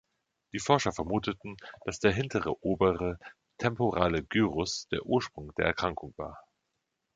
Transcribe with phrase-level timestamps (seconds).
[0.51, 3.19] Die Forscher vermuteten, dass der hintere obere
[3.59, 6.43] temporale Gyrus der Ursprung der Erkrankung war.